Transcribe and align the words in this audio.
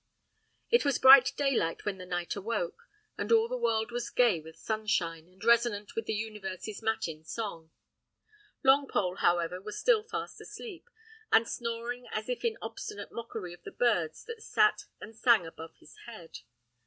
It 0.71 0.83
was 0.83 0.97
bright 0.97 1.31
daylight 1.37 1.85
when 1.85 1.99
the 1.99 2.07
knight 2.07 2.35
awoke, 2.35 2.87
and 3.19 3.31
all 3.31 3.47
the 3.47 3.55
world 3.55 3.91
was 3.91 4.09
gay 4.09 4.39
with 4.39 4.57
sunshine, 4.57 5.27
and 5.27 5.43
resonant 5.45 5.93
with 5.95 6.07
the 6.07 6.15
universe's 6.15 6.81
matin 6.81 7.23
song. 7.23 7.69
Longpole, 8.65 9.19
however, 9.19 9.61
was 9.61 9.77
still 9.79 10.01
fast 10.01 10.41
asleep, 10.41 10.89
and 11.31 11.47
snoring 11.47 12.07
as 12.11 12.29
if 12.29 12.43
in 12.43 12.57
obstinate 12.63 13.11
mockery 13.11 13.53
of 13.53 13.61
the 13.61 13.69
birds 13.71 14.25
that 14.25 14.41
sat 14.41 14.85
and 14.99 15.15
sang 15.15 15.45
above 15.45 15.75
his 15.75 15.95
head. 16.07 16.39